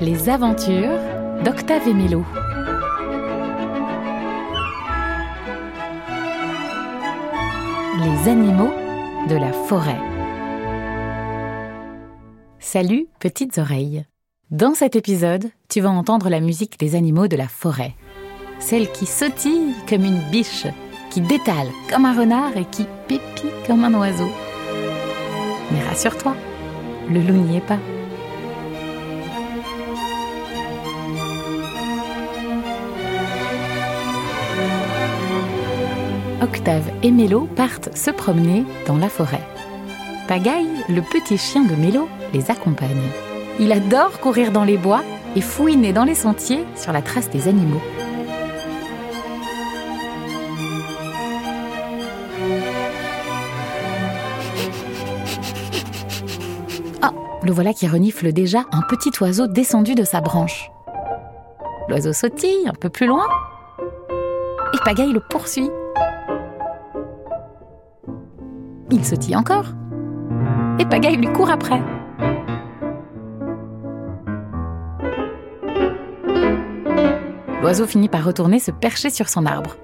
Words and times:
Les 0.00 0.28
aventures 0.30 0.98
d'Octave 1.44 1.86
et 1.86 1.92
Mélo. 1.92 2.24
Les 7.98 8.30
animaux 8.30 8.72
de 9.28 9.36
la 9.36 9.52
forêt. 9.52 9.98
Salut, 12.58 13.06
petites 13.18 13.58
oreilles. 13.58 14.06
Dans 14.50 14.74
cet 14.74 14.96
épisode, 14.96 15.50
tu 15.68 15.82
vas 15.82 15.90
entendre 15.90 16.30
la 16.30 16.40
musique 16.40 16.80
des 16.80 16.94
animaux 16.94 17.28
de 17.28 17.36
la 17.36 17.48
forêt. 17.48 17.94
Celle 18.60 18.90
qui 18.90 19.04
sautille 19.04 19.74
comme 19.86 20.04
une 20.04 20.22
biche, 20.30 20.66
qui 21.10 21.20
détale 21.20 21.68
comme 21.90 22.06
un 22.06 22.18
renard 22.18 22.56
et 22.56 22.64
qui 22.64 22.86
pépit 23.06 23.52
comme 23.66 23.84
un 23.84 23.92
oiseau. 23.92 24.30
Mais 25.70 25.82
rassure-toi, 25.82 26.34
le 27.08 27.20
loup 27.20 27.34
n'y 27.34 27.56
est 27.56 27.66
pas. 27.66 27.78
Octave 36.42 36.90
et 37.02 37.10
Mélo 37.10 37.48
partent 37.54 37.96
se 37.96 38.10
promener 38.10 38.64
dans 38.86 38.96
la 38.96 39.08
forêt. 39.08 39.42
Pagaille, 40.26 40.84
le 40.88 41.02
petit 41.02 41.36
chien 41.36 41.64
de 41.64 41.74
Mélo, 41.74 42.08
les 42.32 42.50
accompagne. 42.50 43.08
Il 43.58 43.72
adore 43.72 44.20
courir 44.20 44.52
dans 44.52 44.64
les 44.64 44.78
bois 44.78 45.02
et 45.36 45.40
fouiner 45.40 45.92
dans 45.92 46.04
les 46.04 46.14
sentiers 46.14 46.64
sur 46.76 46.92
la 46.92 47.02
trace 47.02 47.30
des 47.30 47.46
animaux. 47.46 47.80
Le 57.42 57.52
voilà 57.52 57.72
qui 57.72 57.86
renifle 57.86 58.32
déjà 58.32 58.64
un 58.72 58.82
petit 58.82 59.10
oiseau 59.20 59.46
descendu 59.46 59.94
de 59.94 60.04
sa 60.04 60.20
branche. 60.20 60.70
L'oiseau 61.88 62.12
sautille 62.12 62.68
un 62.68 62.74
peu 62.74 62.88
plus 62.88 63.06
loin 63.06 63.24
et 64.74 64.78
Pagaille 64.84 65.12
le 65.12 65.20
poursuit. 65.20 65.70
Il 68.90 69.04
sautille 69.04 69.36
encore 69.36 69.66
et 70.78 70.84
Pagaille 70.84 71.16
lui 71.16 71.32
court 71.32 71.50
après. 71.50 71.80
L'oiseau 77.62 77.86
finit 77.86 78.08
par 78.08 78.24
retourner 78.24 78.58
se 78.58 78.70
percher 78.70 79.10
sur 79.10 79.28
son 79.28 79.46
arbre. 79.46 79.76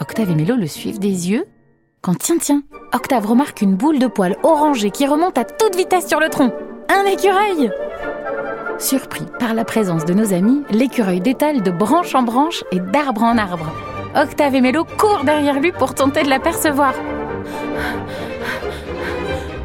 Octave 0.00 0.30
et 0.30 0.34
Mélo 0.34 0.56
le 0.56 0.66
suivent 0.66 0.98
des 0.98 1.30
yeux 1.30 1.46
quand 2.02 2.14
tiens 2.16 2.36
tiens, 2.38 2.62
Octave 2.94 3.26
remarque 3.26 3.60
une 3.60 3.74
boule 3.74 3.98
de 3.98 4.06
poils 4.06 4.36
orangée 4.44 4.92
qui 4.92 5.04
remonte 5.04 5.36
à 5.36 5.42
toute 5.42 5.74
vitesse 5.74 6.06
sur 6.06 6.20
le 6.20 6.28
tronc. 6.28 6.52
Un 6.88 7.04
écureuil 7.06 7.72
Surpris 8.78 9.26
par 9.40 9.52
la 9.52 9.64
présence 9.64 10.04
de 10.04 10.14
nos 10.14 10.32
amis, 10.32 10.62
l'écureuil 10.70 11.20
détale 11.20 11.62
de 11.62 11.72
branche 11.72 12.14
en 12.14 12.22
branche 12.22 12.62
et 12.70 12.78
d'arbre 12.78 13.24
en 13.24 13.36
arbre. 13.36 13.72
Octave 14.14 14.54
et 14.54 14.60
Mélo 14.60 14.84
courent 14.84 15.24
derrière 15.24 15.58
lui 15.58 15.72
pour 15.72 15.96
tenter 15.96 16.22
de 16.22 16.28
l'apercevoir. 16.28 16.94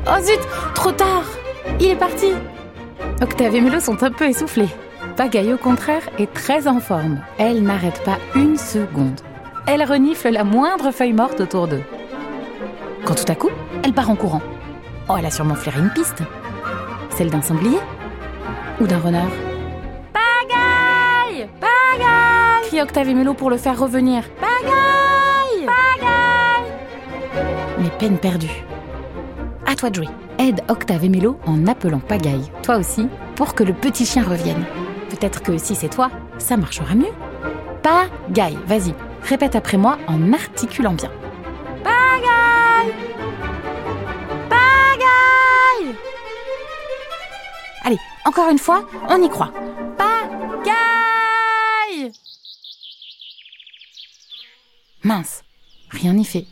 Oh 0.08 0.20
zut, 0.24 0.40
trop 0.74 0.92
tard 0.92 1.26
Il 1.80 1.92
est 1.92 1.96
parti 1.96 2.32
Octave 3.22 3.54
et 3.54 3.62
Mélo 3.62 3.80
sont 3.80 4.02
un 4.02 4.12
peu 4.12 4.26
essoufflés. 4.26 4.70
Pagaille, 5.18 5.54
au 5.54 5.58
contraire, 5.58 6.10
est 6.18 6.34
très 6.34 6.68
en 6.68 6.80
forme. 6.80 7.20
Elle 7.38 7.62
n'arrête 7.62 8.04
pas 8.04 8.18
une 8.34 8.58
seconde. 8.58 9.22
Elle 9.68 9.84
renifle 9.84 10.30
la 10.30 10.44
moindre 10.44 10.90
feuille 10.90 11.14
morte 11.14 11.42
autour 11.42 11.68
d'eux. 11.68 11.84
Quand 13.10 13.16
tout 13.16 13.32
à 13.32 13.34
coup, 13.34 13.50
elle 13.84 13.94
part 13.94 14.12
en 14.12 14.16
courant. 14.16 14.44
Oh, 15.10 15.16
elle 15.18 15.26
a 15.26 15.32
sûrement 15.32 15.56
flairé 15.56 15.80
une 15.80 15.90
piste. 15.90 16.22
Celle 17.10 17.32
d'un 17.32 17.42
sanglier 17.42 17.80
Ou 18.80 18.86
d'un 18.86 19.00
renard 19.00 19.32
Pagaille 20.14 21.50
Pagaille 21.60 22.68
crie 22.68 22.80
Octave 22.80 23.10
et 23.10 23.16
Mélo 23.16 23.34
pour 23.34 23.50
le 23.50 23.58
faire 23.58 23.80
revenir. 23.80 24.22
Pagaille 24.40 25.66
Pagaille 25.66 26.72
Mais 27.80 27.90
peine 27.98 28.20
perdue. 28.20 28.64
À 29.66 29.74
toi 29.74 29.90
de 29.90 29.96
jouer. 29.96 30.10
Aide 30.38 30.62
Octave 30.68 31.04
et 31.04 31.10
Mélo 31.10 31.40
en 31.48 31.66
appelant 31.66 31.98
Pagaille, 31.98 32.52
toi 32.62 32.78
aussi, 32.78 33.08
pour 33.36 33.56
que 33.56 33.64
le 33.64 33.74
petit 33.74 34.06
chien 34.06 34.22
revienne. 34.22 34.66
Peut-être 35.10 35.42
que 35.42 35.58
si 35.58 35.74
c'est 35.74 35.90
toi, 35.90 36.12
ça 36.38 36.58
marchera 36.58 36.94
mieux. 36.94 37.14
Pagaille, 37.82 38.60
vas-y, 38.68 38.94
répète 39.24 39.56
après 39.56 39.78
moi 39.78 39.98
en 40.06 40.32
articulant 40.32 40.94
bien. 40.94 41.10
Allez, 47.90 48.00
encore 48.24 48.52
une 48.52 48.60
fois, 48.60 48.88
on 49.10 49.20
y 49.20 49.30
croit. 49.30 49.52
Pagaille 49.98 50.70
Mince, 55.04 55.44
rien 55.90 56.14
n'y 56.14 56.24
fait. 56.24 56.46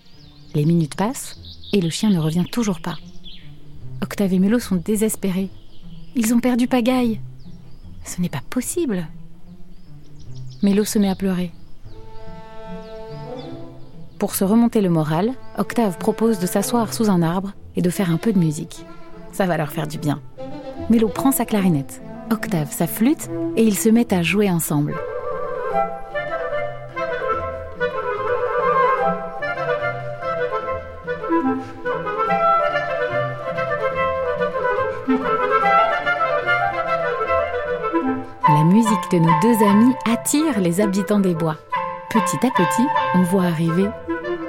Les 0.56 0.66
minutes 0.66 0.96
passent 0.96 1.38
et 1.74 1.82
le 1.82 1.92
chien 1.92 2.10
ne 2.10 2.18
revient 2.18 2.46
toujours 2.52 2.82
pas. 2.82 2.96
Octave 4.02 4.34
et 4.34 4.40
Mélo 4.40 4.58
sont 4.58 4.78
désespérés. 4.78 5.52
Ils 6.16 6.34
ont 6.34 6.40
perdu 6.40 6.68
Pagaille. 6.68 7.22
Ce 8.04 8.20
n'est 8.20 8.30
pas 8.30 8.42
possible. 8.50 9.06
Mélo 10.64 10.86
se 10.86 10.98
met 10.98 11.10
à 11.10 11.14
pleurer. 11.14 11.52
Pour 14.18 14.34
se 14.34 14.44
remonter 14.44 14.82
le 14.82 14.90
moral, 14.90 15.36
Octave 15.60 16.00
propose 16.00 16.40
de 16.40 16.48
s'asseoir 16.48 16.96
sous 16.96 17.12
un 17.12 17.22
arbre 17.22 17.54
et 17.76 17.84
de 17.84 17.92
faire 17.92 18.10
un 18.10 18.18
peu 18.18 18.34
de 18.34 18.40
musique. 18.40 18.84
Ça 19.34 19.46
va 19.46 19.58
leur 19.58 19.70
faire 19.70 19.86
du 19.86 20.00
bien. 20.00 20.20
Mélo 20.90 21.10
prend 21.10 21.34
sa 21.34 21.44
clarinette, 21.46 22.02
Octave 22.32 22.72
sa 22.72 22.88
flûte 22.88 23.30
et 23.58 23.64
ils 23.64 23.78
se 23.78 23.90
mettent 23.90 24.14
à 24.14 24.22
jouer 24.22 24.50
ensemble. 24.50 24.96
La 38.48 38.64
musique 38.64 39.12
de 39.12 39.20
nos 39.20 39.40
deux 39.42 39.66
amis 39.66 39.94
attire 40.10 40.62
les 40.62 40.80
habitants 40.80 41.20
des 41.20 41.36
bois. 41.36 41.58
Petit 42.10 42.38
à 42.48 42.50
petit, 42.50 42.88
on 43.14 43.24
voit 43.24 43.44
arriver 43.44 43.90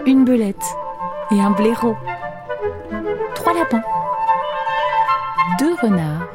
une 0.06 0.24
belette 0.24 0.56
et 1.32 1.40
un 1.40 1.50
blaireau, 1.50 1.96
trois 3.34 3.54
lapins, 3.54 3.82
deux 5.58 5.74
renards, 5.82 6.28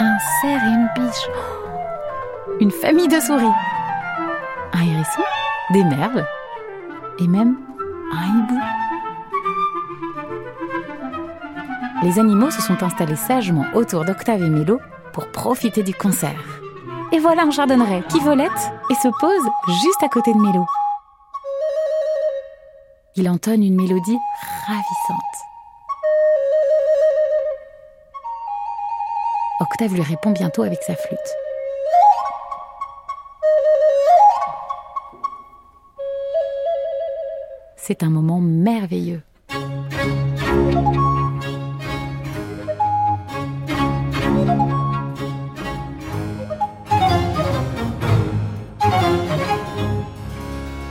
un 0.00 0.18
cerf 0.40 0.62
et 0.64 0.68
une 0.68 0.88
biche, 0.96 1.28
une 2.60 2.70
famille 2.70 3.08
de 3.08 3.20
souris, 3.20 3.46
un 4.72 4.82
hérisson, 4.82 5.22
des 5.72 5.84
merles 5.84 6.26
et 7.18 7.26
même 7.26 7.56
un 8.12 8.38
hibou. 8.38 8.60
Les 12.02 12.18
animaux 12.18 12.50
se 12.50 12.62
sont 12.62 12.82
installés 12.82 13.16
sagement 13.16 13.66
autour 13.74 14.04
d'Octave 14.04 14.42
et 14.42 14.50
Mélo 14.50 14.80
pour 15.12 15.30
profiter 15.30 15.82
du 15.82 15.94
concert. 15.94 16.60
Et 17.12 17.18
voilà 17.18 17.42
un 17.42 17.50
chardonneret 17.50 18.02
qui 18.08 18.18
volette 18.20 18.50
et 18.90 18.94
se 18.94 19.08
pose 19.20 19.50
juste 19.68 20.02
à 20.02 20.08
côté 20.08 20.32
de 20.32 20.38
Mélo. 20.38 20.66
Il 23.14 23.28
entonne 23.28 23.62
une 23.62 23.76
mélodie 23.76 24.18
ravissante. 24.66 25.31
Octave 29.62 29.94
lui 29.94 30.02
répond 30.02 30.32
bientôt 30.32 30.64
avec 30.64 30.82
sa 30.82 30.96
flûte. 30.96 31.18
C'est 37.76 38.02
un 38.02 38.10
moment 38.10 38.40
merveilleux. 38.40 39.22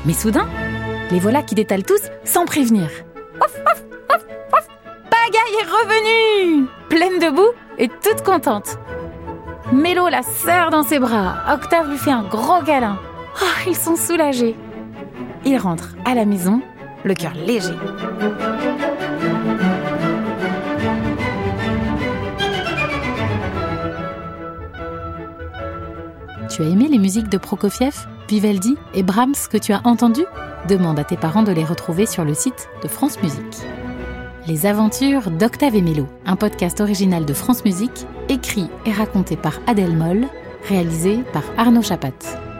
Mais 0.05 0.13
soudain, 0.13 0.47
les 1.11 1.19
voilà 1.19 1.43
qui 1.43 1.55
détalent 1.55 1.83
tous 1.83 2.09
sans 2.23 2.45
prévenir. 2.45 2.89
Pagaille 5.09 5.55
est 5.59 5.65
revenue 5.65 6.67
Pleine 6.87 7.19
de 7.19 7.35
boue 7.35 7.51
et 7.77 7.87
toute 7.87 8.23
contente. 8.23 8.77
Mélo 9.71 10.09
la 10.09 10.21
serre 10.21 10.69
dans 10.69 10.83
ses 10.83 10.99
bras. 10.99 11.35
Octave 11.53 11.89
lui 11.89 11.97
fait 11.97 12.11
un 12.11 12.23
gros 12.23 12.61
câlin. 12.65 12.97
Oh, 13.41 13.45
ils 13.67 13.75
sont 13.75 13.95
soulagés. 13.95 14.55
Ils 15.45 15.57
rentrent 15.57 15.95
à 16.05 16.13
la 16.13 16.25
maison, 16.25 16.61
le 17.03 17.13
cœur 17.13 17.33
léger. 17.33 17.73
Tu 26.49 26.63
as 26.63 26.65
aimé 26.65 26.89
les 26.89 26.99
musiques 26.99 27.29
de 27.29 27.37
Prokofiev, 27.37 27.95
Vivaldi 28.27 28.77
et 28.93 29.03
Brahms 29.03 29.35
que 29.49 29.57
tu 29.57 29.71
as 29.71 29.81
entendues? 29.85 30.25
Demande 30.67 30.99
à 30.99 31.03
tes 31.03 31.17
parents 31.17 31.43
de 31.43 31.51
les 31.51 31.63
retrouver 31.63 32.05
sur 32.05 32.25
le 32.25 32.33
site 32.33 32.69
de 32.83 32.87
France 32.87 33.21
Musique. 33.23 33.65
Les 34.47 34.65
aventures 34.65 35.29
d'Octave 35.29 35.75
et 35.75 35.83
un 36.25 36.35
podcast 36.35 36.81
original 36.81 37.25
de 37.25 37.33
France 37.33 37.63
Musique, 37.63 38.07
écrit 38.27 38.69
et 38.87 38.91
raconté 38.91 39.37
par 39.37 39.59
Adèle 39.67 39.95
Moll, 39.95 40.25
réalisé 40.67 41.19
par 41.31 41.43
Arnaud 41.57 41.83
Chapat. 41.83 42.50